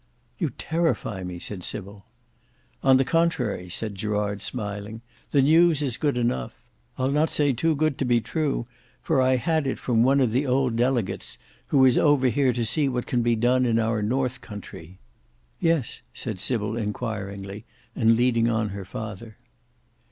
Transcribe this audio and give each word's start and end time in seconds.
"You 0.39 0.49
terrify 0.57 1.23
me," 1.23 1.37
said 1.37 1.63
Sybil. 1.63 2.07
"On 2.81 2.97
the 2.97 3.05
Contrary," 3.05 3.69
said 3.69 3.93
Gerard, 3.93 4.41
smiling, 4.41 5.01
"the 5.29 5.43
news 5.43 5.83
is 5.83 5.95
good 5.97 6.17
enough; 6.17 6.59
I'll 6.97 7.11
not 7.11 7.29
say 7.29 7.53
too 7.53 7.75
good 7.75 7.99
to 7.99 8.05
be 8.05 8.19
true, 8.19 8.65
for 9.03 9.21
I 9.21 9.35
had 9.35 9.67
it 9.67 9.77
from 9.77 10.01
one 10.01 10.19
of 10.19 10.31
the 10.31 10.47
old 10.47 10.75
delegates 10.75 11.37
who 11.67 11.85
is 11.85 11.99
over 11.99 12.29
here 12.29 12.51
to 12.51 12.65
see 12.65 12.89
what 12.89 13.05
can 13.05 13.21
be 13.21 13.35
done 13.35 13.63
in 13.63 13.77
our 13.77 14.01
north 14.01 14.41
countree." 14.41 14.97
"Yes," 15.59 16.01
said 16.15 16.39
Sybil 16.39 16.75
inquiringly, 16.75 17.65
and 17.95 18.15
leading 18.15 18.49
on 18.49 18.69
her 18.69 18.85
father. 18.85 19.37